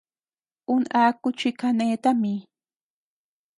Un 0.75 0.81
aku 1.05 1.27
chi 1.39 1.49
kaneta 1.59 2.11
mi. 2.21 2.33